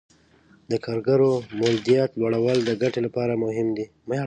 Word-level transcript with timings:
د 0.71 0.73
کارګرو 0.85 1.31
مولدیت 1.59 2.11
لوړول 2.21 2.59
د 2.65 2.71
ګټې 2.81 2.99
لپاره 3.07 3.33
مهم 3.43 3.67
دي. 3.77 3.85